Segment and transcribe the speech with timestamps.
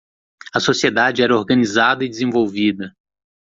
[0.55, 2.91] A sociedade era organizada e desenvolvida.